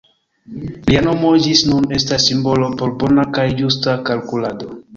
[0.91, 4.75] Lia nomo ĝis nun estas simbolo por bona kaj ĝusta kalkulado.